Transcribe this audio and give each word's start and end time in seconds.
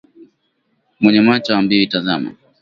Mwenye 0.99 1.21
macho 1.21 1.53
haambiwi 1.53 1.87
tazama 1.87 2.29